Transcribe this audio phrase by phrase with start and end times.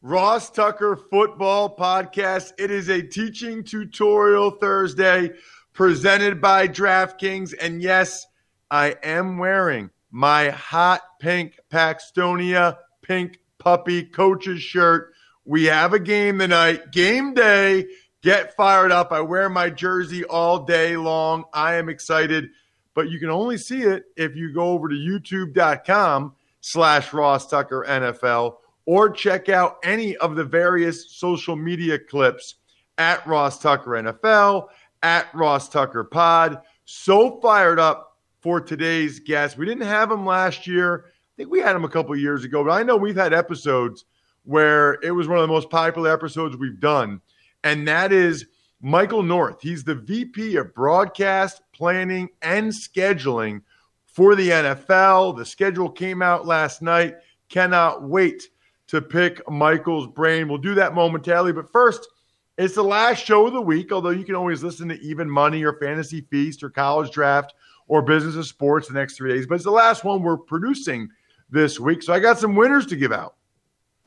[0.00, 2.52] Ross Tucker Football Podcast.
[2.56, 5.32] It is a teaching tutorial Thursday
[5.72, 7.52] presented by DraftKings.
[7.60, 8.24] And yes,
[8.70, 15.14] I am wearing my hot pink Paxtonia pink puppy coach's shirt.
[15.44, 17.86] We have a game tonight, game day.
[18.22, 19.10] Get fired up.
[19.10, 21.44] I wear my jersey all day long.
[21.52, 22.50] I am excited,
[22.94, 27.84] but you can only see it if you go over to youtube.com slash Ross Tucker
[27.88, 28.58] NFL
[28.88, 32.54] or check out any of the various social media clips
[32.96, 34.68] at Ross Tucker NFL,
[35.02, 36.62] at Ross Tucker Pod.
[36.86, 39.58] So fired up for today's guest.
[39.58, 41.04] We didn't have him last year.
[41.06, 44.06] I think we had him a couple years ago, but I know we've had episodes
[44.44, 47.20] where it was one of the most popular episodes we've done,
[47.64, 48.46] and that is
[48.80, 49.60] Michael North.
[49.60, 53.60] He's the VP of Broadcast, Planning, and Scheduling
[54.06, 55.36] for the NFL.
[55.36, 57.16] The schedule came out last night.
[57.50, 58.48] Cannot wait
[58.88, 60.48] to pick Michael's brain.
[60.48, 61.52] We'll do that momentarily.
[61.52, 62.08] But first,
[62.56, 65.62] it's the last show of the week, although you can always listen to Even Money
[65.62, 67.54] or Fantasy Feast or College Draft
[67.86, 69.46] or Business of Sports the next three days.
[69.46, 71.08] But it's the last one we're producing
[71.50, 72.02] this week.
[72.02, 73.36] So I got some winners to give out.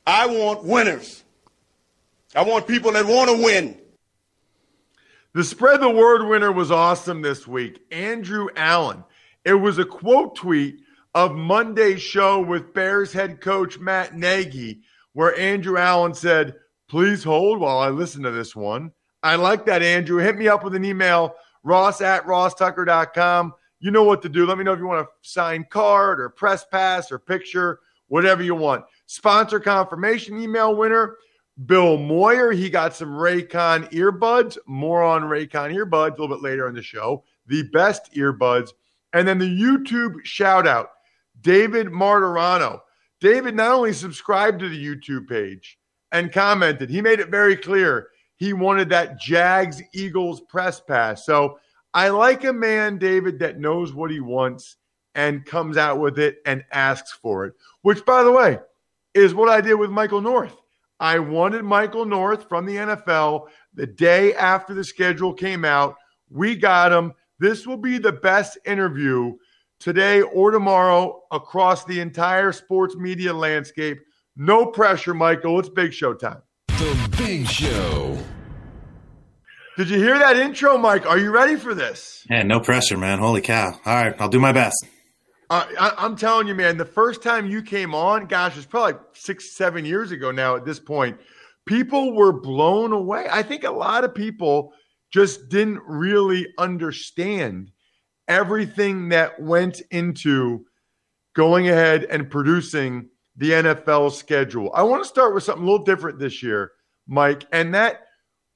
[0.06, 1.24] I want winners.
[2.36, 3.78] I want people that want to win.
[5.34, 7.80] The spread the word winner was awesome this week.
[7.92, 9.04] Andrew Allen.
[9.46, 10.82] It was a quote tweet
[11.14, 14.82] of Monday's show with Bears head coach Matt Nagy,
[15.14, 16.56] where Andrew Allen said,
[16.88, 18.92] Please hold while I listen to this one.
[19.24, 20.18] I like that, Andrew.
[20.18, 23.54] Hit me up with an email, ross at rosstucker.com.
[23.80, 24.46] You know what to do.
[24.46, 28.44] Let me know if you want a signed card or press pass or picture, whatever
[28.44, 28.86] you want.
[29.06, 31.16] Sponsor confirmation email winner,
[31.66, 32.52] Bill Moyer.
[32.52, 34.58] He got some Raycon earbuds.
[34.68, 37.24] More on Raycon earbuds a little bit later in the show.
[37.48, 38.72] The best earbuds.
[39.14, 40.90] And then the YouTube shout out.
[41.42, 42.82] David Martirano.
[43.20, 45.78] David not only subscribed to the YouTube page
[46.12, 51.26] and commented, he made it very clear he wanted that Jags Eagles press pass.
[51.26, 51.60] So
[51.94, 54.78] I like a man, David, that knows what he wants
[55.14, 57.54] and comes out with it and asks for it,
[57.84, 58.58] which, by the way,
[59.14, 60.56] is what I did with Michael North.
[61.00, 65.96] I wanted Michael North from the NFL the day after the schedule came out.
[66.30, 67.14] We got him.
[67.40, 69.36] This will be the best interview
[69.82, 74.00] today or tomorrow across the entire sports media landscape.
[74.38, 75.60] No pressure, Michael.
[75.60, 76.42] It's big show time.
[76.68, 78.18] The Big Show.
[79.78, 81.06] Did you hear that intro, Mike?
[81.06, 82.26] Are you ready for this?
[82.30, 83.20] Yeah, no pressure, man.
[83.20, 83.80] Holy cow.
[83.86, 84.76] All right, I'll do my best.
[85.50, 88.94] Uh, I, am telling you, man, the first time you came on, gosh, it's probably
[88.94, 91.20] like six, seven years ago now at this point,
[91.66, 93.28] people were blown away.
[93.30, 94.74] I think a lot of people
[95.12, 97.72] just didn't really understand
[98.32, 100.66] everything that went into
[101.36, 104.72] going ahead and producing the NFL schedule.
[104.74, 106.72] I want to start with something a little different this year,
[107.08, 108.08] Mike, and that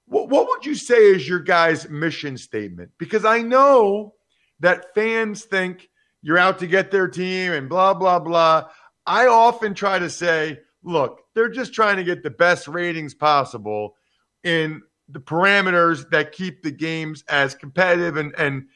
[0.06, 2.92] what, what would you say is your guys' mission statement?
[2.98, 4.14] Because I know
[4.62, 5.90] that fans think
[6.22, 8.70] you're out to get their team and blah, blah, blah.
[9.06, 13.96] I often try to say, look, they're just trying to get the best ratings possible
[14.44, 18.68] in the parameters that keep the games as competitive and, and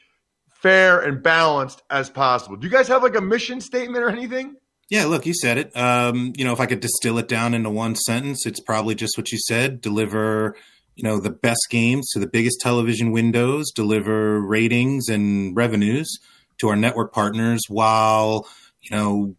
[0.62, 2.56] fair and balanced as possible.
[2.56, 4.56] Do you guys have like a mission statement or anything?
[4.90, 5.76] Yeah, look, you said it.
[5.76, 9.16] Um, you know, if I could distill it down into one sentence, it's probably just
[9.16, 10.56] what you said: deliver,
[10.96, 16.18] you know, the best games to the biggest television windows, deliver ratings and revenues
[16.58, 18.46] to our network partners while,
[18.82, 19.36] you know,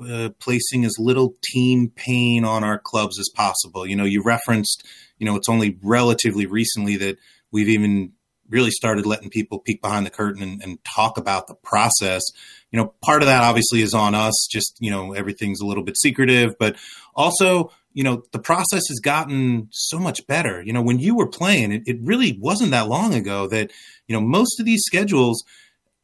[0.00, 3.86] uh, placing as little team pain on our clubs as possible.
[3.86, 4.84] You know, you referenced,
[5.18, 7.18] you know, it's only relatively recently that
[7.52, 8.13] we've even
[8.48, 12.22] really started letting people peek behind the curtain and, and, talk about the process.
[12.70, 15.82] You know, part of that obviously is on us, just, you know, everything's a little
[15.82, 16.76] bit secretive, but
[17.14, 20.62] also, you know, the process has gotten so much better.
[20.62, 23.70] You know, when you were playing, it, it really wasn't that long ago that,
[24.08, 25.42] you know, most of these schedules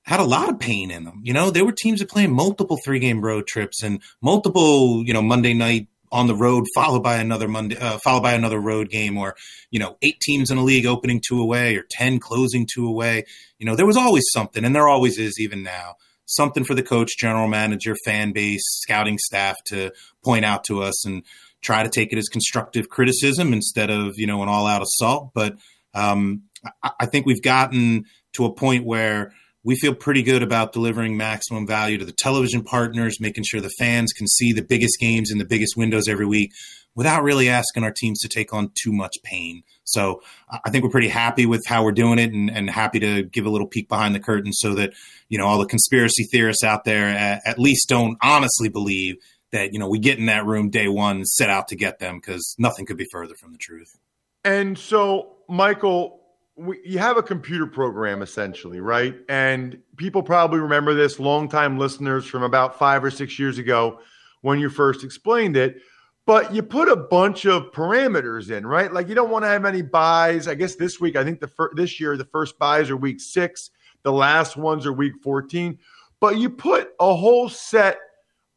[0.02, 1.20] had a lot of pain in them.
[1.22, 5.12] You know, there were teams that playing multiple three game road trips and multiple, you
[5.12, 8.90] know, Monday night on the road, followed by another Monday, uh, followed by another road
[8.90, 9.36] game, or
[9.70, 13.24] you know, eight teams in a league opening two away, or ten closing two away.
[13.58, 15.94] You know, there was always something, and there always is even now.
[16.26, 19.90] Something for the coach, general manager, fan base, scouting staff to
[20.24, 21.24] point out to us and
[21.60, 25.30] try to take it as constructive criticism instead of you know an all-out assault.
[25.34, 25.56] But
[25.94, 26.42] um,
[26.82, 28.04] I, I think we've gotten
[28.34, 32.62] to a point where we feel pretty good about delivering maximum value to the television
[32.62, 36.26] partners, making sure the fans can see the biggest games in the biggest windows every
[36.26, 36.52] week
[36.94, 39.62] without really asking our teams to take on too much pain.
[39.84, 40.22] So
[40.64, 43.46] I think we're pretty happy with how we're doing it and, and happy to give
[43.46, 44.92] a little peek behind the curtain so that,
[45.28, 49.16] you know, all the conspiracy theorists out there at, at least don't honestly believe
[49.52, 52.16] that, you know, we get in that room day one, set out to get them
[52.16, 53.98] because nothing could be further from the truth.
[54.44, 56.19] And so, Michael,
[56.56, 59.16] we, you have a computer program essentially, right?
[59.28, 64.00] And people probably remember this, longtime listeners from about five or six years ago
[64.42, 65.80] when you first explained it.
[66.26, 68.92] But you put a bunch of parameters in, right?
[68.92, 70.46] Like you don't want to have any buys.
[70.46, 73.20] I guess this week, I think the fir- this year the first buys are week
[73.20, 73.70] six,
[74.02, 75.78] the last ones are week fourteen.
[76.20, 77.98] But you put a whole set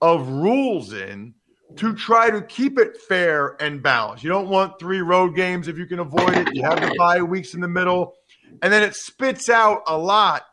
[0.02, 1.34] of rules in
[1.78, 4.24] to try to keep it fair and balanced.
[4.24, 6.54] You don't want three road games if you can avoid it.
[6.54, 8.14] You have the bye weeks in the middle,
[8.62, 10.44] and then it spits out a lot.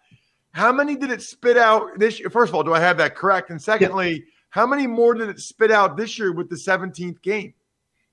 [0.53, 2.31] How many did it spit out this year?
[2.31, 3.51] First of all, do I have that correct?
[3.51, 4.19] And secondly, yeah.
[4.51, 7.55] how many more did it spit out this year with the 17th game?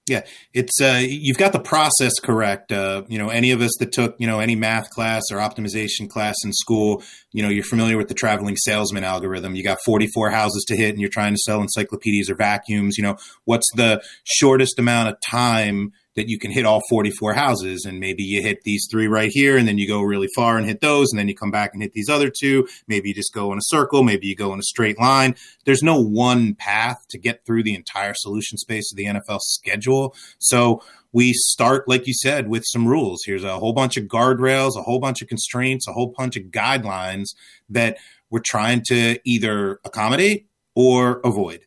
[0.07, 0.21] Yeah,
[0.53, 2.71] it's uh, you've got the process correct.
[2.71, 6.09] Uh, you know, any of us that took you know any math class or optimization
[6.09, 9.55] class in school, you know, you're familiar with the traveling salesman algorithm.
[9.55, 12.97] You got 44 houses to hit, and you're trying to sell encyclopedias or vacuums.
[12.97, 17.85] You know, what's the shortest amount of time that you can hit all 44 houses.
[17.85, 20.65] And maybe you hit these three right here and then you go really far and
[20.65, 22.67] hit those and then you come back and hit these other two.
[22.87, 24.03] Maybe you just go in a circle.
[24.03, 25.35] Maybe you go in a straight line.
[25.65, 30.15] There's no one path to get through the entire solution space of the NFL schedule.
[30.39, 30.81] So
[31.13, 33.21] we start like you said with some rules.
[33.23, 36.45] Here's a whole bunch of guardrails a whole bunch of constraints a whole bunch of
[36.45, 37.27] guidelines
[37.69, 37.97] that
[38.29, 41.66] we're trying to either accommodate or avoid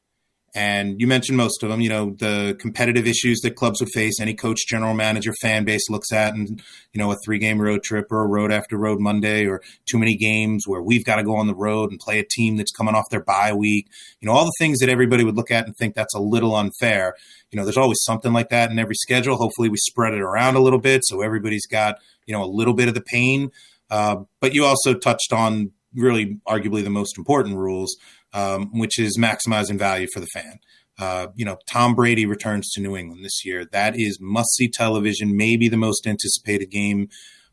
[0.52, 4.20] and you mentioned most of them, you know, the competitive issues that clubs would face,
[4.20, 6.60] any coach, general manager, fan base looks at, and,
[6.92, 9.96] you know, a three game road trip or a road after road Monday or too
[9.96, 12.72] many games where we've got to go on the road and play a team that's
[12.72, 13.86] coming off their bye week.
[14.20, 16.56] You know, all the things that everybody would look at and think that's a little
[16.56, 17.14] unfair.
[17.52, 19.36] You know, there's always something like that in every schedule.
[19.36, 21.96] Hopefully we spread it around a little bit so everybody's got,
[22.26, 23.50] you know, a little bit of the pain.
[23.88, 27.96] Uh, but you also touched on really arguably the most important rules
[28.32, 30.58] um, which is maximizing value for the fan.
[30.98, 33.64] Uh, you know, Tom Brady returns to New England this year.
[33.64, 37.08] That is must see television, maybe the most anticipated game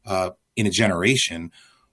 [0.06, 1.52] uh, in a generation.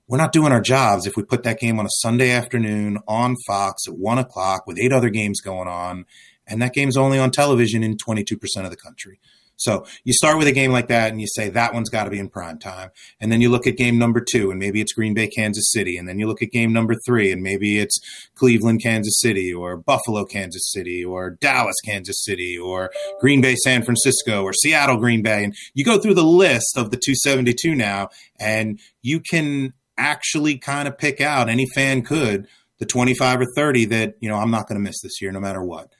[0.09, 3.37] We're not doing our jobs if we put that game on a Sunday afternoon on
[3.47, 6.07] Fox at one o'clock with eight other games going on,
[6.47, 9.21] and that game's only on television in 22% of the country.
[9.56, 12.11] So you start with a game like that and you say that one's got to
[12.11, 12.90] be in prime time.
[13.20, 15.96] And then you look at game number two and maybe it's Green Bay, Kansas City.
[15.96, 17.99] And then you look at game number three and maybe it's
[18.34, 23.82] Cleveland, Kansas City or Buffalo, Kansas City or Dallas, Kansas City or Green Bay, San
[23.82, 25.44] Francisco or Seattle, Green Bay.
[25.44, 28.08] And you go through the list of the 272 now
[28.38, 32.46] and you can actually kind of pick out any fan could
[32.80, 35.38] the 25 or 30 that, you know, I'm not going to miss this year no
[35.38, 35.92] matter what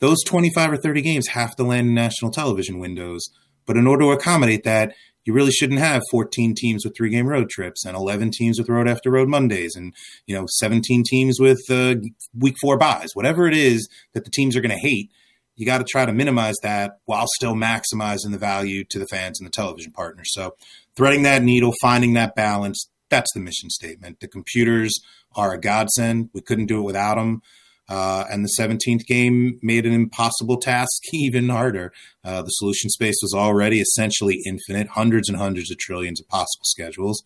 [0.00, 3.28] those 25 or 30 games have to land in national television windows.
[3.66, 7.26] But in order to accommodate that, you really shouldn't have 14 teams with three game
[7.26, 9.94] road trips and 11 teams with road after road Mondays and,
[10.26, 11.96] you know, 17 teams with uh,
[12.36, 13.10] week four buys.
[13.14, 15.10] Whatever it is that the teams are going to hate,
[15.56, 19.38] you got to try to minimize that while still maximizing the value to the fans
[19.38, 20.30] and the television partners.
[20.32, 20.54] So,
[20.96, 24.20] threading that needle, finding that balance, that's the mission statement.
[24.20, 24.98] The computers
[25.36, 26.30] are a godsend.
[26.32, 27.42] We couldn't do it without them.
[27.90, 31.92] Uh, and the 17th game made an impossible task even harder.
[32.24, 36.64] Uh, the solution space was already essentially infinite, hundreds and hundreds of trillions of possible
[36.64, 37.22] schedules.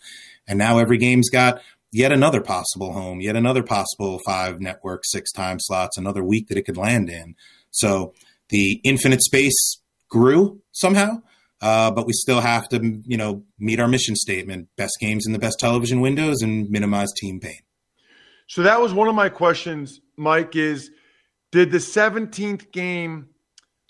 [0.49, 1.61] And now every game's got
[1.93, 6.57] yet another possible home, yet another possible five network, six time slots, another week that
[6.57, 7.35] it could land in.
[7.71, 8.15] So
[8.49, 11.23] the infinite space grew somehow.
[11.61, 15.33] Uh, but we still have to, you know, meet our mission statement: best games in
[15.33, 17.61] the best television windows and minimize team pain.
[18.47, 20.57] So that was one of my questions, Mike.
[20.57, 20.91] Is
[21.53, 23.29] did the 17th game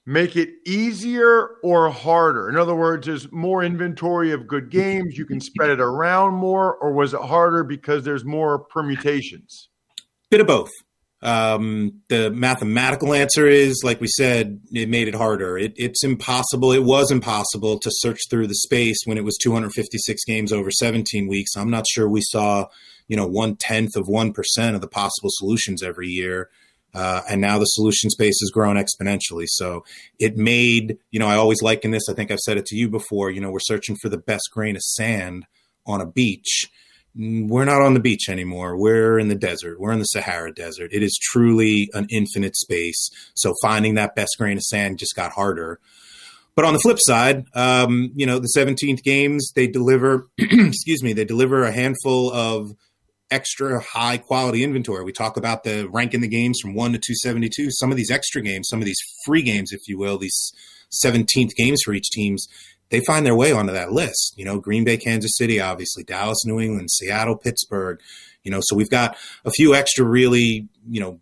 [0.07, 2.49] make it easier or harder?
[2.49, 5.16] In other words, there's more inventory of good games.
[5.16, 9.71] You can spread it around more, or was it harder because there's more permutations?
[10.31, 10.71] Bit of both.
[11.25, 15.57] Um, the mathematical answer is, like we said, it made it harder.
[15.57, 16.71] It, it's impossible.
[16.73, 21.26] It was impossible to search through the space when it was 256 games over 17
[21.26, 21.57] weeks.
[21.57, 22.66] I'm not sure we saw,
[23.09, 26.50] you know, one tenth of one percent of the possible solutions every year.
[26.93, 29.47] Uh, and now the solution space has grown exponentially.
[29.49, 29.85] So
[30.21, 32.09] it made, you know, I always liken this.
[32.09, 33.31] I think I've said it to you before.
[33.31, 35.47] You know, we're searching for the best grain of sand
[35.87, 36.66] on a beach
[37.16, 38.76] we're not on the beach anymore.
[38.76, 39.78] We're in the desert.
[39.78, 40.92] We're in the Sahara Desert.
[40.92, 43.09] It is truly an infinite space.
[43.35, 45.78] So finding that best grain of sand just got harder.
[46.56, 51.12] But on the flip side, um, you know, the 17th games, they deliver, excuse me,
[51.12, 52.73] they deliver a handful of
[53.30, 55.04] extra high quality inventory.
[55.04, 57.71] We talk about the ranking the games from 1 to 272.
[57.73, 60.52] Some of these extra games, some of these free games, if you will, these
[61.04, 62.47] 17th games for each teams,
[62.94, 64.34] they find their way onto that list.
[64.36, 68.00] You know, Green Bay, Kansas City, obviously, Dallas, New England, Seattle, Pittsburgh.
[68.44, 71.20] You know, so we've got a few extra really, you know,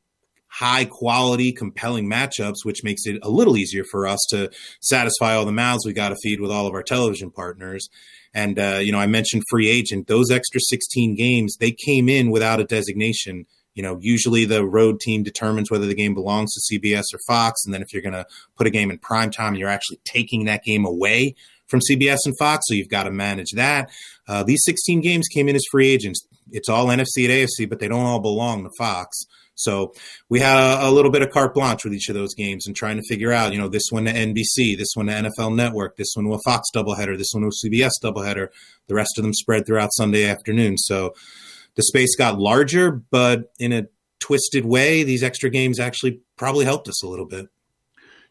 [0.49, 4.51] high quality, compelling matchups, which makes it a little easier for us to
[4.83, 7.89] satisfy all the mouths we got to feed with all of our television partners.
[8.35, 10.09] And, uh, you know, I mentioned free agent.
[10.09, 13.47] Those extra 16 games, they came in without a designation.
[13.75, 17.65] You know, usually the road team determines whether the game belongs to CBS or Fox.
[17.65, 18.27] And then if you're going to
[18.57, 21.35] put a game in prime time, you're actually taking that game away
[21.73, 23.91] from CBS and Fox, so you've got to manage that.
[24.29, 26.25] Uh, these 16 games came in as free agents.
[26.51, 29.25] It's all NFC and AFC, but they don't all belong to Fox.
[29.55, 29.93] So
[30.29, 32.77] we had a, a, little bit of carte blanche with each of those games and
[32.77, 35.97] trying to figure out, you know, this one to NBC, this one to NFL Network,
[35.97, 38.49] this one to a Fox doubleheader, this one to a CBS doubleheader.
[38.89, 40.77] The rest of them spread throughout Sunday afternoon.
[40.79, 41.15] So
[41.75, 43.87] the space got larger, but in a
[44.21, 47.47] twisted way, these extra games actually probably helped us a little bit.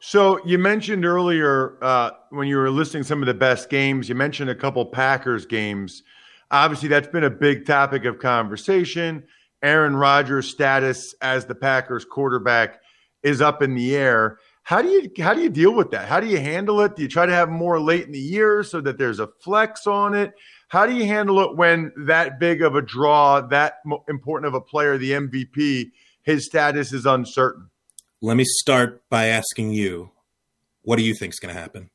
[0.04, 4.16] So you mentioned earlier uh, when you were listing some of the best games, you
[4.16, 6.02] mentioned a couple Packers games.
[6.50, 9.24] Obviously, that's been a big topic of conversation.
[9.62, 12.82] Aaron Rodgers' status as the Packers quarterback
[13.22, 14.40] is up in the air.
[14.64, 16.08] How do you how do you deal with that?
[16.08, 16.96] How do you handle it?
[16.96, 19.86] Do you try to have more late in the year so that there's a flex
[19.86, 20.34] on it?
[20.70, 23.76] How do you handle it when that big of a draw, that
[24.10, 25.92] important of a player, the MVP,
[26.24, 27.71] his status is uncertain?
[28.22, 30.12] Let me start by asking you,
[30.84, 31.90] what do you think is going to happen?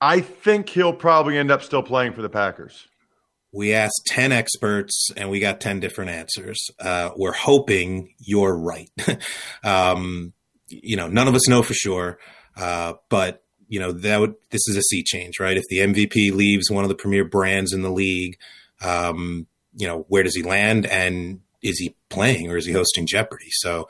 [0.00, 2.86] I think he'll probably end up still playing for the Packers.
[3.52, 6.70] We asked 10 experts and we got 10 different answers.
[6.78, 8.90] Uh, we're hoping you're right.
[9.64, 10.32] um,
[10.68, 12.18] you know, none of us know for sure,
[12.56, 15.56] uh, but you know that would, this is a sea change, right?
[15.56, 18.36] If the MVP leaves one of the premier brands in the league,
[18.82, 19.46] um,
[19.76, 20.86] you know, where does he land?
[20.86, 23.50] And is he playing or is he hosting Jeopardy?
[23.50, 23.88] So,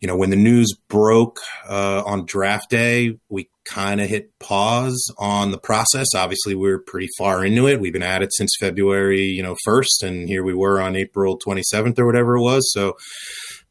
[0.00, 5.12] you know, when the news broke uh, on draft day, we kind of hit pause
[5.18, 6.14] on the process.
[6.14, 7.80] Obviously, we are pretty far into it.
[7.80, 11.38] We've been at it since February, you know, first, and here we were on April
[11.38, 12.72] 27th or whatever it was.
[12.72, 12.96] So,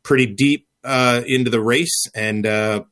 [0.04, 2.84] pretty deep uh, into the race, and uh,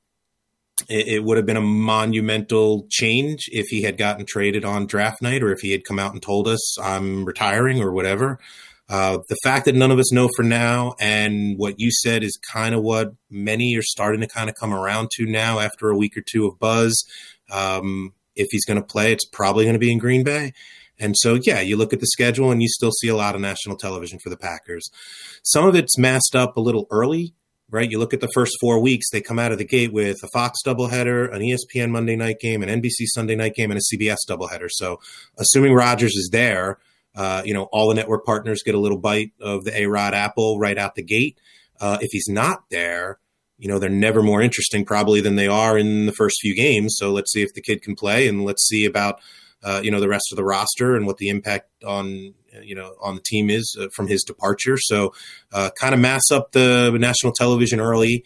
[0.89, 5.21] it, it would have been a monumental change if he had gotten traded on draft
[5.21, 8.39] night, or if he had come out and told us I'm retiring or whatever.
[8.87, 12.37] Uh, the fact that none of us know for now, and what you said is
[12.51, 15.97] kind of what many are starting to kind of come around to now after a
[15.97, 17.03] week or two of buzz.
[17.51, 20.53] Um, if he's going to play, it's probably going to be in Green Bay.
[20.99, 23.41] And so, yeah, you look at the schedule and you still see a lot of
[23.41, 24.89] national television for the Packers.
[25.43, 27.33] Some of it's masked up a little early,
[27.69, 27.89] right?
[27.89, 30.27] You look at the first four weeks, they come out of the gate with a
[30.27, 34.19] Fox doubleheader, an ESPN Monday night game, an NBC Sunday night game, and a CBS
[34.29, 34.69] doubleheader.
[34.69, 34.99] So,
[35.37, 36.77] assuming Rodgers is there,
[37.15, 40.13] uh, you know, all the network partners get a little bite of the A Rod
[40.13, 41.37] apple right out the gate.
[41.79, 43.19] Uh, if he's not there,
[43.57, 46.95] you know, they're never more interesting probably than they are in the first few games.
[46.97, 49.19] So let's see if the kid can play and let's see about,
[49.63, 52.95] uh, you know, the rest of the roster and what the impact on, you know,
[53.01, 54.77] on the team is uh, from his departure.
[54.77, 55.13] So
[55.53, 58.23] uh, kind of mass up the national television early.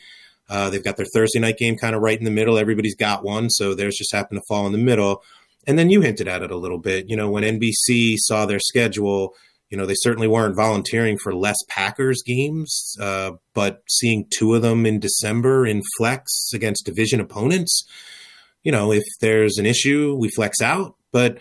[0.50, 2.58] Uh, they've got their Thursday night game kind of right in the middle.
[2.58, 3.52] Everybody's got one.
[3.52, 5.24] So theirs just happened to fall in the middle.
[5.70, 7.12] And then you hinted at it a little bit.
[7.12, 9.36] You know, when NBC saw their schedule,
[9.70, 14.64] you know, they certainly weren't volunteering for less Packers games, uh, but seeing two of
[14.64, 17.84] them in December in flex against division opponents,
[18.64, 20.96] you know, if there's an issue, we flex out.
[21.12, 21.38] But,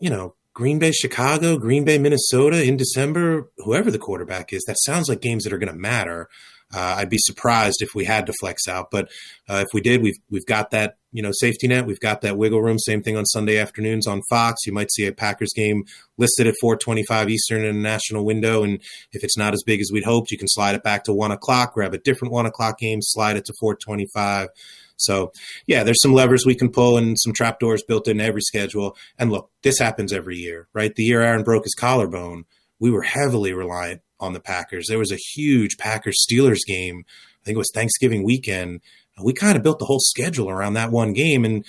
[0.00, 4.80] you know, Green Bay, Chicago, Green Bay, Minnesota in December, whoever the quarterback is, that
[4.80, 6.28] sounds like games that are going to matter.
[6.74, 9.08] Uh, I'd be surprised if we had to flex out, but
[9.48, 11.86] uh, if we did, we've we've got that you know safety net.
[11.86, 12.78] We've got that wiggle room.
[12.78, 14.66] Same thing on Sunday afternoons on Fox.
[14.66, 15.84] You might see a Packers game
[16.18, 18.80] listed at 4:25 Eastern in a national window, and
[19.12, 21.30] if it's not as big as we'd hoped, you can slide it back to one
[21.30, 21.74] o'clock.
[21.74, 24.48] Grab a different one o'clock game, slide it to 4:25.
[24.96, 25.32] So,
[25.66, 28.96] yeah, there's some levers we can pull and some trapdoors built in every schedule.
[29.18, 30.94] And look, this happens every year, right?
[30.94, 32.44] The year Aaron broke his collarbone,
[32.78, 34.86] we were heavily reliant on the Packers.
[34.88, 37.04] There was a huge Packers Steelers game.
[37.08, 38.80] I think it was Thanksgiving weekend.
[39.22, 41.64] We kind of built the whole schedule around that one game, and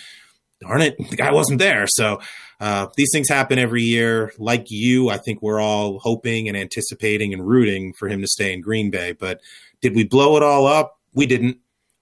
[0.61, 1.85] darn it, the guy wasn't there.
[1.87, 2.19] So
[2.59, 4.33] uh, these things happen every year.
[4.37, 8.53] Like you, I think we're all hoping and anticipating and rooting for him to stay
[8.53, 9.11] in Green Bay.
[9.11, 9.41] But
[9.81, 10.99] did we blow it all up?
[11.13, 11.57] We didn't.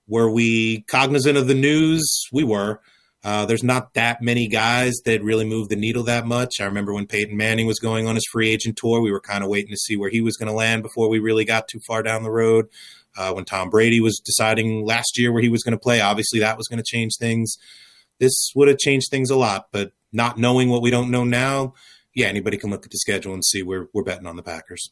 [0.07, 2.27] Were we cognizant of the news?
[2.31, 2.81] We were.
[3.23, 6.59] Uh, there's not that many guys that really move the needle that much.
[6.59, 9.43] I remember when Peyton Manning was going on his free agent tour, we were kind
[9.43, 11.79] of waiting to see where he was going to land before we really got too
[11.87, 12.67] far down the road.
[13.15, 16.39] Uh, when Tom Brady was deciding last year where he was going to play, obviously
[16.39, 17.57] that was going to change things.
[18.19, 21.73] This would have changed things a lot, but not knowing what we don't know now,
[22.13, 24.91] yeah, anybody can look at the schedule and see where we're betting on the Packers.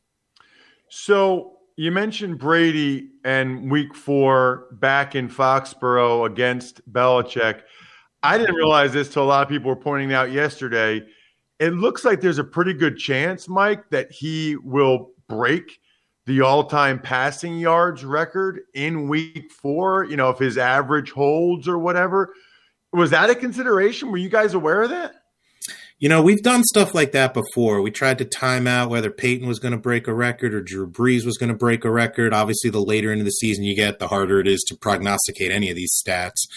[0.90, 7.62] So you mentioned Brady and week four back in Foxborough against Belichick.
[8.24, 11.02] I didn't realize this till a lot of people were pointing out yesterday.
[11.60, 15.80] It looks like there's a pretty good chance, Mike, that he will break
[16.26, 20.06] the all-time passing yards record in week four.
[20.06, 22.34] You know, if his average holds or whatever.
[22.94, 24.12] Was that a consideration?
[24.12, 25.21] Were you guys aware of that?
[26.02, 27.80] You know, we've done stuff like that before.
[27.80, 30.90] We tried to time out whether Peyton was going to break a record or Drew
[30.90, 32.34] Brees was going to break a record.
[32.34, 35.70] Obviously, the later into the season you get, the harder it is to prognosticate any
[35.70, 36.48] of these stats.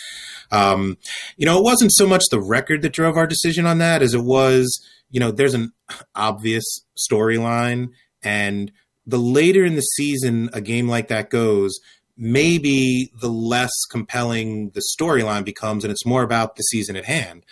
[0.51, 0.97] Um,
[1.37, 4.15] you know, it wasn't so much the record that drove our decision on that as
[4.15, 5.75] it was, you know, there's an
[6.15, 6.65] obvious
[6.97, 7.91] storyline.
[8.23, 8.73] And
[9.07, 11.79] the later in the season a game like that goes,
[12.17, 17.45] maybe the less compelling the storyline becomes, and it's more about the season at hand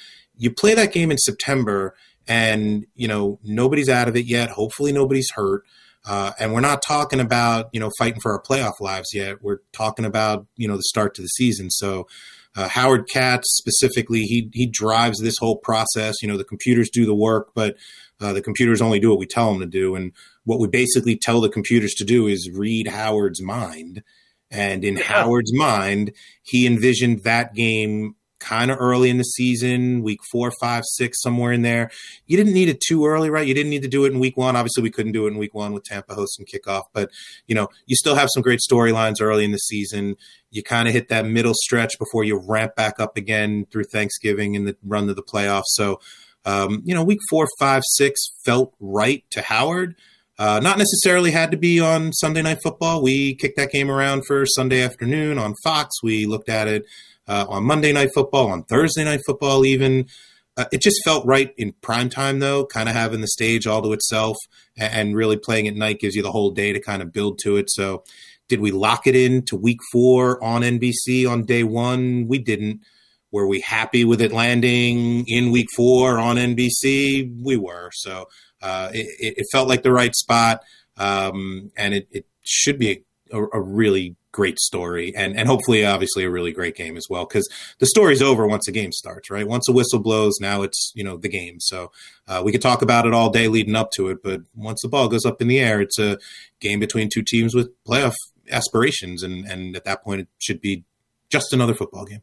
[0.43, 1.95] you play that game in September
[2.27, 4.51] and you know nobody's out of it yet.
[4.51, 5.63] Hopefully nobody's hurt.
[6.05, 9.41] Uh, and we're not talking about you know fighting for our playoff lives yet.
[9.41, 11.71] We're talking about you know the start to the season.
[11.71, 12.09] So
[12.57, 16.17] uh, howard katz specifically he he drives this whole process.
[16.23, 17.77] You know the computers do the work but
[18.21, 19.95] uh, the computers only do what we tell them to do.
[19.95, 20.13] And
[20.45, 24.03] what we basically tell the computers to do is read howard's mind.
[24.51, 25.05] And in yeah.
[25.05, 30.83] howard's mind he envisioned that game kind of early in the season, week four, five,
[30.85, 31.91] six, somewhere in there.
[32.27, 33.47] You didn't need it too early, right?
[33.47, 34.57] You didn't need to do it in week one.
[34.57, 37.11] Obviously, we couldn't do it in week one with Tampa hosting kickoff, but
[37.47, 40.17] you know, you still have some great storylines early in the season.
[40.51, 44.57] You kind of hit that middle stretch before you ramp back up again through Thanksgiving
[44.57, 45.69] and the run to the playoffs.
[45.69, 46.01] So,
[46.45, 49.95] um, you know, week four, five, six felt right to Howard.
[50.39, 53.03] Uh, not necessarily had to be on Sunday Night Football.
[53.03, 56.03] We kicked that game around for Sunday afternoon on Fox.
[56.03, 56.85] We looked at it
[57.29, 60.07] uh, on Monday Night Football, on Thursday Night Football, even.
[60.55, 63.81] Uh, it just felt right in prime time, though, kind of having the stage all
[63.81, 64.37] to itself
[64.77, 67.39] and, and, really playing at night gives you the whole day to kind of build
[67.39, 67.71] to it.
[67.71, 68.05] So,
[68.49, 72.27] did we lock it in to week four on NBC on day one?
[72.29, 72.83] We didn't.
[73.31, 77.35] Were we happy with it landing in week four on NBC?
[77.43, 77.91] We were.
[77.95, 78.27] So,
[78.61, 80.63] uh, it, it, felt like the right spot.
[80.99, 86.25] Um, and it, it should be a, a really great story and and hopefully obviously
[86.25, 87.47] a really great game as well because
[87.81, 89.47] the story's over once the game starts right?
[89.47, 91.61] Once the whistle blows now it's you know the game.
[91.61, 91.93] So
[92.27, 94.89] uh, we could talk about it all day leading up to it but once the
[94.89, 96.19] ball goes up in the air it's a
[96.61, 98.15] game between two teams with playoff
[98.51, 100.85] aspirations and and at that point it should be
[101.29, 102.23] just another football game.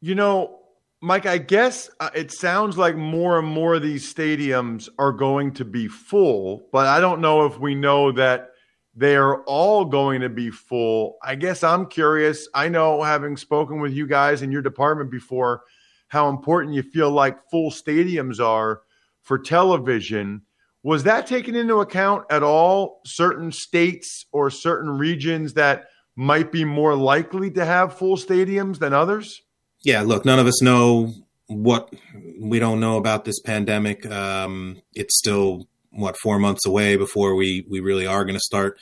[0.00, 0.60] You know
[1.04, 5.52] Mike, I guess uh, it sounds like more and more of these stadiums are going
[5.52, 8.53] to be full, but I don't know if we know that
[8.96, 11.16] they are all going to be full.
[11.22, 12.48] I guess I'm curious.
[12.54, 15.62] I know, having spoken with you guys in your department before,
[16.08, 18.82] how important you feel like full stadiums are
[19.22, 20.42] for television.
[20.82, 23.00] Was that taken into account at all?
[23.04, 28.92] Certain states or certain regions that might be more likely to have full stadiums than
[28.92, 29.42] others?
[29.82, 31.12] Yeah, look, none of us know
[31.46, 31.92] what
[32.38, 34.06] we don't know about this pandemic.
[34.06, 38.78] Um, it's still what four months away before we we really are going to start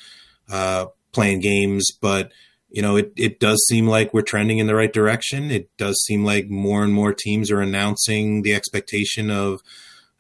[0.51, 1.91] uh, playing games.
[2.01, 2.33] But
[2.71, 5.51] you know, it it does seem like we're trending in the right direction.
[5.51, 9.61] It does seem like more and more teams are announcing the expectation of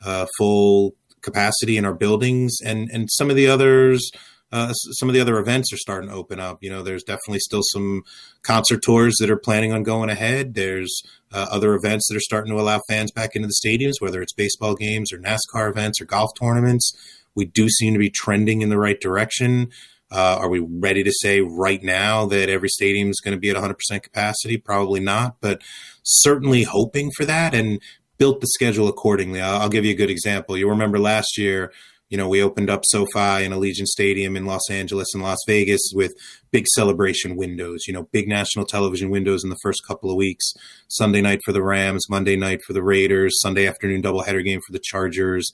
[0.05, 4.11] uh, full capacity in our buildings, and and some of the others
[4.53, 6.59] uh, some of the other events are starting to open up.
[6.61, 8.03] You know, there's definitely still some
[8.43, 10.55] concert tours that are planning on going ahead.
[10.55, 14.21] There's uh, other events that are starting to allow fans back into the stadiums, whether
[14.21, 16.93] it's baseball games or NASCAR events or golf tournaments.
[17.35, 19.71] We do seem to be trending in the right direction.
[20.11, 23.49] Uh, are we ready to say right now that every stadium is going to be
[23.49, 24.59] at 100% capacity?
[24.59, 25.63] Probably not, but
[26.03, 27.81] certainly hoping for that and
[28.19, 29.41] built the schedule accordingly.
[29.41, 30.59] I'll, I'll give you a good example.
[30.59, 31.73] You remember last year,
[32.13, 35.81] you know, we opened up SoFi and Allegiant Stadium in Los Angeles and Las Vegas
[35.95, 36.13] with
[36.51, 40.53] big celebration windows, you know, big national television windows in the first couple of weeks.
[40.89, 44.75] Sunday night for the Rams, Monday night for the Raiders, Sunday afternoon doubleheader game for
[44.75, 45.51] the Chargers.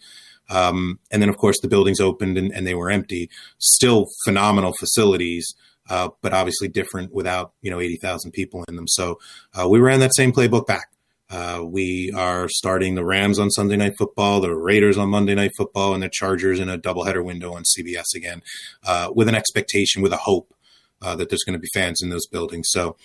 [0.51, 3.31] Um, and then, of course, the buildings opened and, and they were empty.
[3.59, 5.55] Still phenomenal facilities.
[5.88, 8.87] Uh, but obviously different without you know 80,000 people in them.
[8.88, 9.18] So
[9.55, 10.88] uh, we ran that same playbook back.
[11.31, 15.53] Uh, we are starting the Rams on Sunday Night Football, the Raiders on Monday Night
[15.57, 18.43] Football, and the Chargers in a doubleheader window on CBS again,
[18.87, 20.55] uh, with an expectation, with a hope
[21.03, 22.69] uh, that there's going to be fans in those buildings.
[22.71, 22.97] So,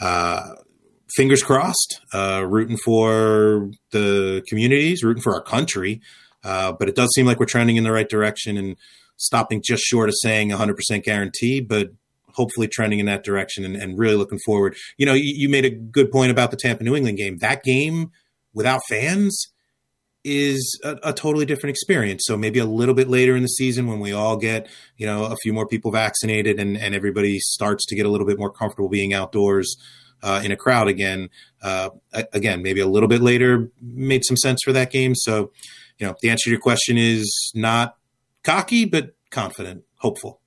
[0.00, 0.54] uh,
[1.14, 6.00] fingers crossed, uh, rooting for the communities, rooting for our country.
[6.42, 8.76] Uh, but it does seem like we're trending in the right direction and
[9.16, 11.90] stopping just short of saying 100% guarantee, but
[12.36, 14.76] hopefully trending in that direction and, and really looking forward.
[14.98, 17.38] You know, you, you, made a good point about the Tampa New England game.
[17.38, 18.10] That game
[18.52, 19.48] without fans
[20.22, 22.24] is a, a, totally different experience.
[22.26, 25.24] So maybe a little bit later in the season when we all get, you know,
[25.24, 28.50] a few more people vaccinated and, and everybody starts to get a little bit more
[28.50, 29.76] comfortable being outdoors.
[30.22, 31.28] Uh, in a crowd again,
[31.62, 31.90] uh,
[32.32, 35.14] again, maybe a little bit later made some sense for that game.
[35.14, 35.52] So,
[35.98, 37.96] you know, the answer to your question is not
[38.42, 40.40] cocky, but confident, hopeful.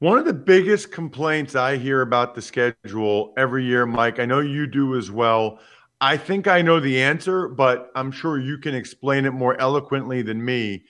[0.00, 4.40] One of the biggest complaints I hear about the schedule every year, Mike, I know
[4.40, 5.58] you do as well.
[6.00, 10.22] I think I know the answer, but I'm sure you can explain it more eloquently
[10.22, 10.84] than me.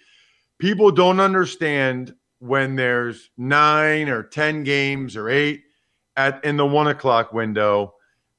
[0.60, 5.64] People don't understand when there's nine or 10 games or eight
[6.16, 7.94] at in the one o'clock window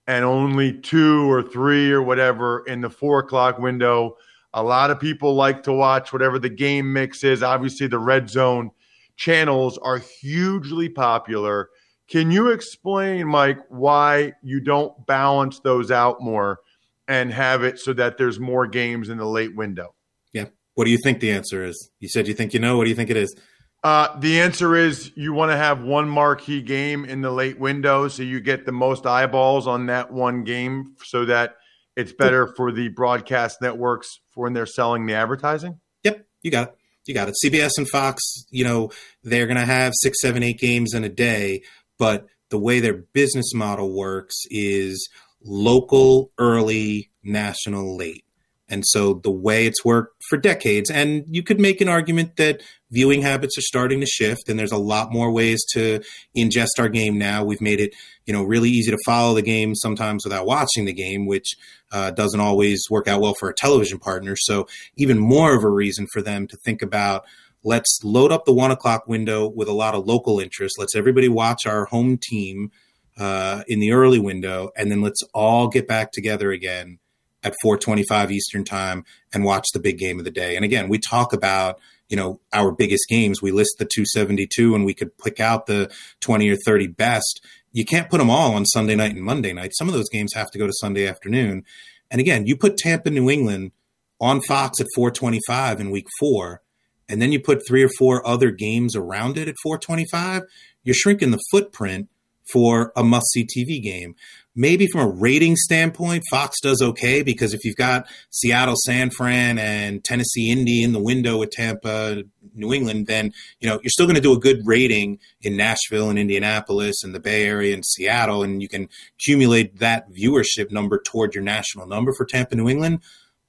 [0.08, 4.16] and only two or three or whatever in the four o'clock window.
[4.54, 7.44] A lot of people like to watch whatever the game mix is.
[7.44, 8.72] Obviously, the red zone
[9.18, 11.70] channels are hugely popular.
[12.10, 16.60] Can you explain, Mike, why you don't balance those out more
[17.08, 19.96] and have it so that there's more games in the late window?
[20.34, 20.46] Yeah.
[20.76, 21.90] What do you think the answer is?
[22.00, 22.78] You said you think you know.
[22.78, 23.36] What do you think it is?
[23.84, 28.08] Uh, the answer is you want to have one marquee game in the late window
[28.08, 31.56] so you get the most eyeballs on that one game so that
[31.96, 35.80] it's better for the broadcast networks for when they're selling the advertising?
[36.04, 36.76] Yep, you got it.
[37.06, 37.36] You got it.
[37.44, 38.92] CBS and Fox, you know,
[39.24, 41.64] they're going to have six, seven, eight games in a day,
[41.98, 45.10] but the way their business model works is
[45.44, 48.26] local, early, national, late.
[48.72, 52.64] And so the way it's worked for decades, and you could make an argument that
[52.90, 56.02] viewing habits are starting to shift, and there's a lot more ways to
[56.36, 57.44] ingest our game now.
[57.44, 57.94] We've made it,
[58.26, 61.56] you know, really easy to follow the game sometimes without watching the game, which
[61.92, 64.38] uh, doesn't always work out well for a television partner.
[64.38, 67.26] So even more of a reason for them to think about
[67.66, 70.80] let's load up the one o'clock window with a lot of local interest.
[70.80, 72.72] Let's everybody watch our home team
[73.20, 77.00] uh, in the early window, and then let's all get back together again
[77.44, 80.56] at 4:25 Eastern Time and watch the big game of the day.
[80.56, 83.42] And again, we talk about you know our biggest games.
[83.42, 87.42] We list the 272, and we could pick out the 20 or 30 best.
[87.72, 89.72] You can't put them all on Sunday night and Monday night.
[89.74, 91.64] Some of those games have to go to Sunday afternoon.
[92.10, 93.72] And again, you put Tampa, New England
[94.20, 96.62] on Fox at 4:25 in Week Four,
[97.08, 100.44] and then you put three or four other games around it at 4:25.
[100.84, 102.10] You're shrinking the footprint
[102.52, 104.16] for a must-see TV game
[104.56, 109.58] maybe from a rating standpoint, Fox does okay because if you've got Seattle, San Fran,
[109.58, 114.06] and Tennessee Indy in the window with Tampa, New England, then you know you're still
[114.06, 117.86] going to do a good rating in Nashville and Indianapolis and the Bay Area and
[117.86, 122.70] Seattle, and you can accumulate that viewership number toward your national number for Tampa, New
[122.70, 123.00] England.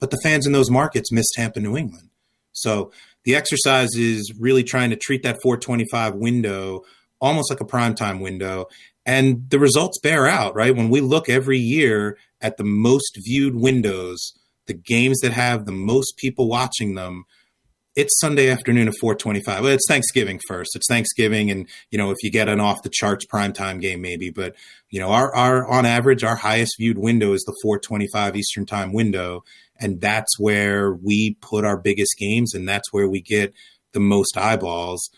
[0.00, 2.08] But the fans in those markets miss Tampa, New England.
[2.52, 2.92] So
[3.24, 6.82] the exercise is really trying to treat that 425 window
[7.22, 8.66] almost like a primetime window
[9.04, 10.74] and the results bear out, right?
[10.74, 14.32] When we look every year at the most viewed windows,
[14.66, 17.24] the games that have the most people watching them,
[17.94, 19.62] it's Sunday afternoon at 425.
[19.62, 20.74] Well, it's Thanksgiving first.
[20.74, 21.50] It's Thanksgiving.
[21.50, 24.54] And, you know, if you get an off the charts primetime game, maybe, but,
[24.90, 28.92] you know, our, our, on average, our highest viewed window is the 425 Eastern time
[28.92, 29.44] window.
[29.78, 33.52] And that's where we put our biggest games and that's where we get
[33.92, 35.10] the most eyeballs.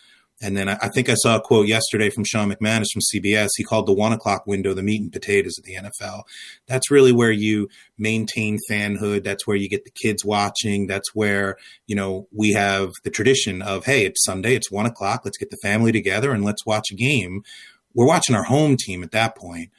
[0.45, 3.49] And then I, think I saw a quote yesterday from Sean McManus from CBS.
[3.57, 6.25] He called the one o'clock window the meat and potatoes of the NFL.
[6.67, 9.25] That's really where you maintain fanhood.
[9.25, 10.87] That's where you get the kids watching.
[10.87, 15.23] That's where, you know, we have the tradition of, hey, it's Sunday, it's one o'clock.
[15.25, 17.43] Let's get the family together and let's watch a game.
[17.95, 19.71] We're watching our home team at that point.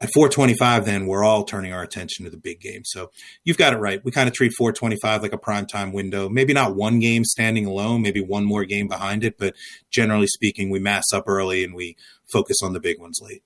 [0.00, 2.82] At 425, then we're all turning our attention to the big game.
[2.84, 3.10] So
[3.42, 4.00] you've got it right.
[4.04, 6.28] We kind of treat 425 like a prime time window.
[6.28, 9.54] Maybe not one game standing alone, maybe one more game behind it, but
[9.90, 11.96] generally speaking, we mass up early and we
[12.32, 13.42] focus on the big ones late.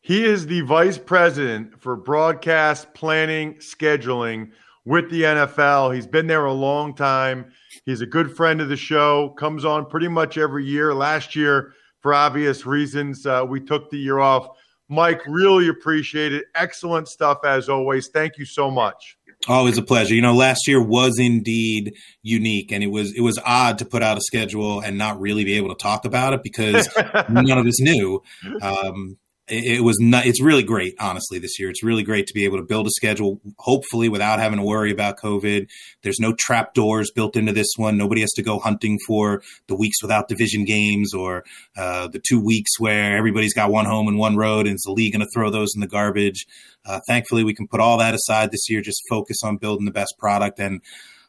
[0.00, 4.52] He is the vice president for broadcast planning, scheduling
[4.84, 5.92] with the NFL.
[5.96, 7.50] He's been there a long time.
[7.84, 10.94] He's a good friend of the show, comes on pretty much every year.
[10.94, 14.48] Last year, for obvious reasons, uh, we took the year off.
[14.88, 16.44] Mike, really appreciate it.
[16.54, 18.08] Excellent stuff as always.
[18.08, 19.16] Thank you so much.
[19.48, 20.14] Always a pleasure.
[20.14, 24.02] You know, last year was indeed unique, and it was it was odd to put
[24.02, 26.88] out a schedule and not really be able to talk about it because
[27.28, 28.22] none of us knew.
[28.62, 29.18] Um,
[29.48, 31.70] it, was not, it's really great, honestly, this year.
[31.70, 34.90] It's really great to be able to build a schedule, hopefully without having to worry
[34.90, 35.68] about COVID.
[36.02, 37.96] There's no trap doors built into this one.
[37.96, 41.44] Nobody has to go hunting for the weeks without division games or
[41.76, 44.92] uh, the two weeks where everybody's got one home and one road and is the
[44.92, 46.46] league going to throw those in the garbage.
[46.84, 49.92] Uh, thankfully, we can put all that aside this year, just focus on building the
[49.92, 50.80] best product and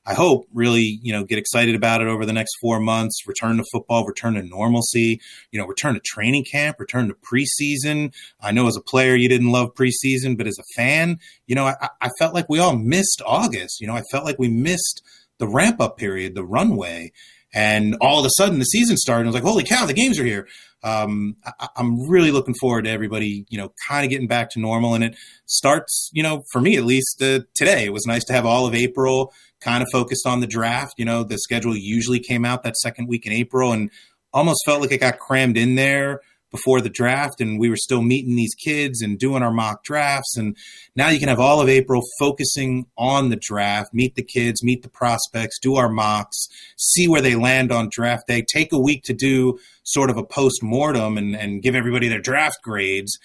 [0.08, 3.58] I hope really, you know, get excited about it over the next four months, return
[3.58, 5.20] to football, return to normalcy,
[5.52, 8.14] you know, return to training camp, return to preseason.
[8.40, 11.66] I know as a player, you didn't love preseason, but as a fan, you know,
[11.66, 13.82] I, I felt like we all missed August.
[13.82, 15.04] You know, I felt like we missed
[15.40, 17.12] the ramp up period, the runway.
[17.54, 19.22] And all of a sudden the season started.
[19.22, 20.48] And I was like, holy cow, the games are here.
[20.84, 24.60] Um, I, am really looking forward to everybody, you know, kind of getting back to
[24.60, 24.94] normal.
[24.94, 27.86] And it starts, you know, for me at least uh, today.
[27.86, 30.94] It was nice to have all of April kind of focused on the draft.
[30.98, 33.90] You know, the schedule usually came out that second week in April and
[34.34, 38.02] almost felt like it got crammed in there before the draft and we were still
[38.02, 40.56] meeting these kids and doing our mock drafts and
[40.96, 44.82] now you can have all of April focusing on the draft, meet the kids, meet
[44.82, 49.04] the prospects, do our mocks, see where they land on draft day, take a week
[49.04, 53.18] to do sort of a post mortem and, and give everybody their draft grades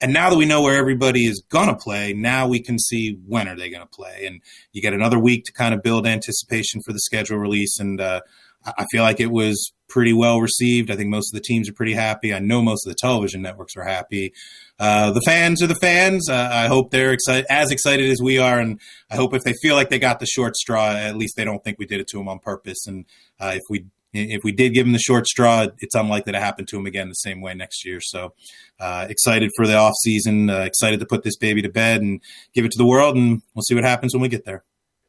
[0.00, 3.18] and now that we know where everybody is going to play, now we can see
[3.26, 4.24] when are they going to play.
[4.26, 4.40] And
[4.72, 7.78] you get another week to kind of build anticipation for the schedule release.
[7.78, 8.22] And uh,
[8.64, 10.90] I feel like it was pretty well received.
[10.90, 12.32] I think most of the teams are pretty happy.
[12.32, 14.32] I know most of the television networks are happy.
[14.78, 16.28] Uh, the fans are the fans.
[16.28, 18.58] Uh, I hope they're excited, as excited as we are.
[18.58, 21.44] And I hope if they feel like they got the short straw, at least they
[21.44, 22.86] don't think we did it to them on purpose.
[22.86, 23.04] And
[23.38, 26.66] uh, if we if we did give them the short straw, it's unlikely to happen
[26.66, 28.00] to them again the same way next year.
[28.00, 28.34] So
[28.80, 32.20] uh, excited for the off season, uh, excited to put this baby to bed and
[32.52, 34.64] give it to the world, and we'll see what happens when we get there.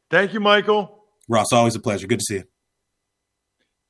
[0.08, 1.04] Thank you, Michael.
[1.28, 2.06] Ross, always a pleasure.
[2.06, 2.44] Good to see you.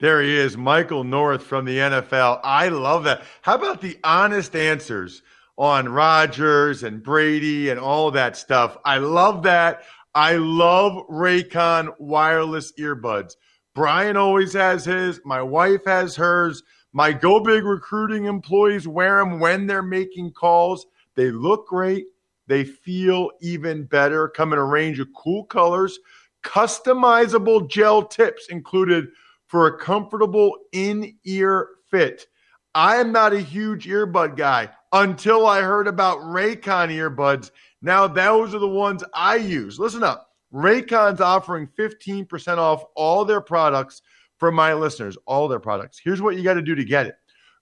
[0.02, 2.40] There he is, Michael North from the NFL.
[2.42, 3.22] I love that.
[3.42, 5.22] How about the honest answers
[5.56, 8.76] on Rodgers and Brady and all that stuff?
[8.84, 9.84] I love that.
[10.12, 13.36] I love Raycon wireless earbuds.
[13.76, 15.20] Brian always has his.
[15.24, 16.64] My wife has hers.
[16.92, 20.84] My Go Big recruiting employees wear them when they're making calls.
[21.14, 22.06] They look great.
[22.48, 24.26] They feel even better.
[24.26, 26.00] Come in a range of cool colors.
[26.42, 29.06] Customizable gel tips included
[29.52, 32.26] for a comfortable in ear fit.
[32.74, 37.50] I am not a huge earbud guy until I heard about Raycon earbuds.
[37.82, 39.78] Now, those are the ones I use.
[39.78, 40.30] Listen up.
[40.54, 44.00] Raycon's offering 15% off all their products
[44.38, 46.00] for my listeners, all their products.
[46.02, 47.16] Here's what you got to do to get it.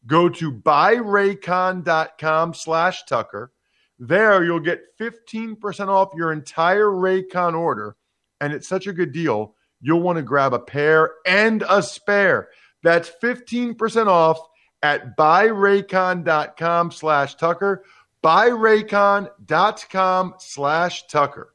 [0.07, 3.50] Go to buyraycon.com slash Tucker.
[3.98, 7.96] There you'll get 15% off your entire Raycon order.
[8.40, 12.48] And it's such a good deal, you'll want to grab a pair and a spare.
[12.82, 14.40] That's 15% off
[14.82, 17.84] at buyraycon.com slash Tucker.
[18.22, 21.54] Buyraycon.com slash Tucker.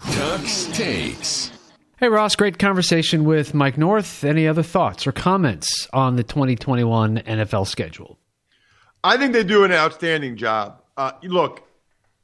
[0.00, 1.50] Tux takes.
[1.98, 4.22] Hey, Ross, great conversation with Mike North.
[4.22, 8.18] Any other thoughts or comments on the 2021 NFL schedule?
[9.02, 10.82] I think they do an outstanding job.
[10.96, 11.62] Uh, look,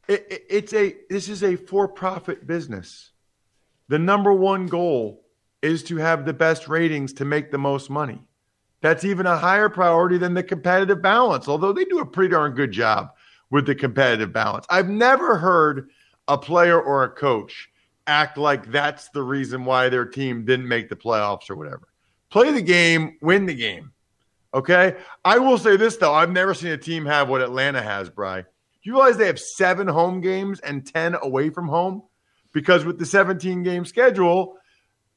[0.08, 3.11] it, it, it's a this is a for-profit business.
[3.88, 5.24] The number one goal
[5.62, 8.20] is to have the best ratings to make the most money.
[8.80, 12.52] That's even a higher priority than the competitive balance, although they do a pretty darn
[12.52, 13.10] good job
[13.50, 14.66] with the competitive balance.
[14.68, 15.88] I've never heard
[16.26, 17.68] a player or a coach
[18.08, 21.88] act like that's the reason why their team didn't make the playoffs or whatever.
[22.30, 23.92] Play the game, win the game.
[24.54, 24.96] Okay.
[25.24, 28.42] I will say this though, I've never seen a team have what Atlanta has, Bry.
[28.42, 28.46] Do
[28.82, 32.02] you realize they have seven home games and 10 away from home?
[32.52, 34.56] Because with the 17 game schedule,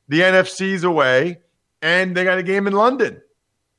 [0.07, 1.39] the NFC's away
[1.81, 3.21] and they got a game in London.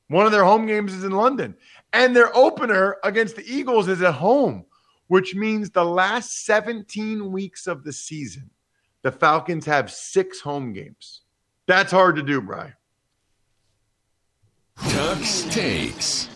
[0.09, 1.55] One of their home games is in London.
[1.91, 4.65] And their opener against the Eagles is at home
[5.07, 8.49] which means the last 17 weeks of the season,
[9.01, 11.21] the Falcons have six home games.
[11.65, 12.73] That's hard to do, Bry.
[14.79, 16.29] Tux takes.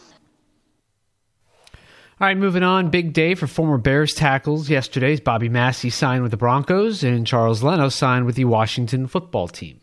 [2.22, 2.92] All right, moving on.
[2.92, 4.70] Big day for former Bears tackles.
[4.70, 9.48] Yesterday's Bobby Massie signed with the Broncos, and Charles Leno signed with the Washington football
[9.48, 9.82] team.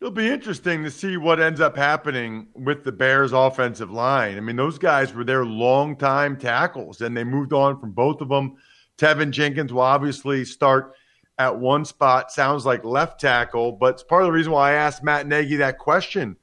[0.00, 4.38] It'll be interesting to see what ends up happening with the Bears' offensive line.
[4.38, 8.30] I mean, those guys were their longtime tackles, and they moved on from both of
[8.30, 8.56] them.
[8.96, 10.94] Teven Jenkins will obviously start
[11.38, 14.76] at one spot, sounds like left tackle, but it's part of the reason why I
[14.76, 16.38] asked Matt Nagy that question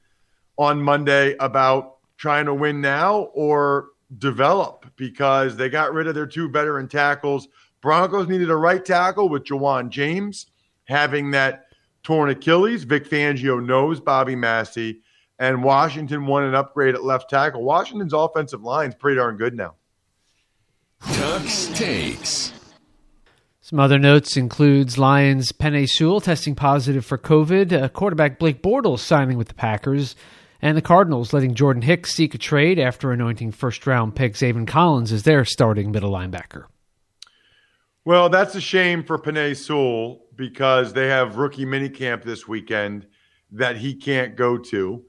[0.56, 6.26] on Monday about trying to win now or develop because they got rid of their
[6.26, 7.48] two veteran tackles.
[7.80, 10.46] Broncos needed a right tackle with Ja'Wuan James
[10.84, 11.66] having that
[12.02, 12.84] torn Achilles.
[12.84, 15.02] Vic Fangio knows Bobby Massie,
[15.38, 17.62] and Washington won an upgrade at left tackle.
[17.62, 19.74] Washington's offensive line is pretty darn good now.
[21.02, 22.52] Tux takes.
[23.60, 29.00] Some other notes includes Lions Penei Sewell testing positive for COVID, uh, quarterback Blake Bortles
[29.00, 30.16] signing with the Packers,
[30.60, 34.66] and the Cardinals letting Jordan Hicks seek a trade after anointing first round pick Zaven
[34.66, 36.64] Collins as their starting middle linebacker.
[38.04, 43.06] Well, that's a shame for Penei Sewell because they have rookie minicamp this weekend
[43.52, 45.04] that he can't go to.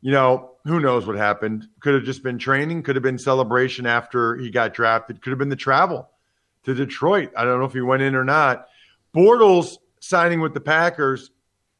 [0.00, 1.66] You know, who knows what happened?
[1.80, 5.38] Could have just been training, could have been celebration after he got drafted, could have
[5.38, 6.10] been the travel
[6.64, 7.30] to Detroit.
[7.36, 8.66] I don't know if he went in or not.
[9.14, 11.30] Bortles signing with the Packers,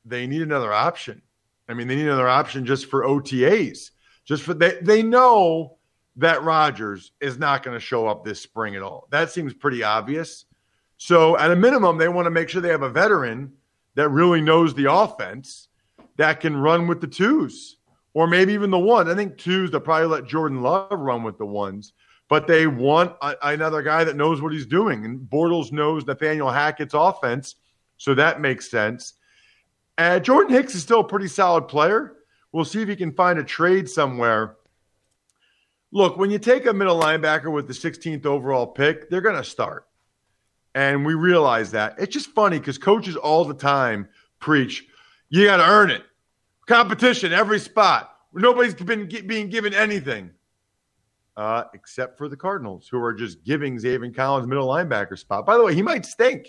[0.04, 1.22] they need another option.
[1.72, 3.90] I mean, they need another option just for OTAs.
[4.24, 5.78] Just for they they know
[6.16, 9.08] that Rodgers is not going to show up this spring at all.
[9.10, 10.44] That seems pretty obvious.
[10.98, 13.52] So at a minimum, they want to make sure they have a veteran
[13.94, 15.68] that really knows the offense
[16.16, 17.78] that can run with the twos
[18.14, 19.08] or maybe even the ones.
[19.08, 21.92] I think twos they'll probably let Jordan Love run with the ones
[22.32, 25.04] but they want a, another guy that knows what he's doing.
[25.04, 27.56] And Bortles knows Nathaniel Hackett's offense,
[27.98, 29.12] so that makes sense.
[30.02, 32.16] Uh, Jordan Hicks is still a pretty solid player.
[32.50, 34.56] We'll see if he can find a trade somewhere.
[35.92, 39.44] Look, when you take a middle linebacker with the 16th overall pick, they're going to
[39.44, 39.86] start.
[40.74, 41.94] And we realize that.
[41.98, 44.08] It's just funny because coaches all the time
[44.40, 44.86] preach,
[45.28, 46.02] you got to earn it.
[46.66, 48.16] Competition, every spot.
[48.34, 50.30] Nobody's been being given anything
[51.36, 55.46] uh, except for the Cardinals, who are just giving Zaven Collins middle linebacker spot.
[55.46, 56.48] By the way, he might stink.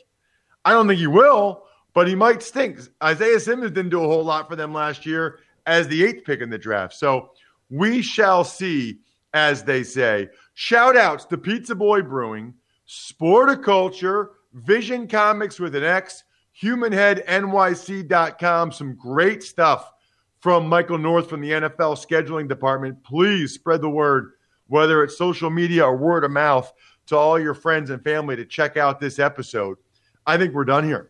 [0.65, 2.79] I don't think he will, but he might stink.
[3.03, 6.41] Isaiah Simmons didn't do a whole lot for them last year as the eighth pick
[6.41, 6.93] in the draft.
[6.93, 7.29] So
[7.69, 8.99] we shall see,
[9.33, 10.27] as they say.
[10.53, 12.55] Shout outs to Pizza Boy Brewing,
[12.87, 16.23] Sporticulture, Vision Comics with an X,
[16.61, 18.71] HumanHeadNYC.com.
[18.71, 19.91] Some great stuff
[20.39, 23.03] from Michael North from the NFL scheduling department.
[23.03, 24.31] Please spread the word
[24.67, 26.71] whether it's social media or word of mouth,
[27.05, 29.77] to all your friends and family to check out this episode.
[30.25, 31.09] I think we're done here.